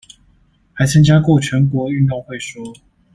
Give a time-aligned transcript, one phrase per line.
[0.73, 2.73] 還參加過全國運動會說